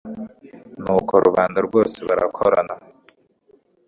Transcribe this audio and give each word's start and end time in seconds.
nuko 0.81 1.13
rubanda 1.25 1.59
rwose 1.67 1.97
barakorana 2.07 2.75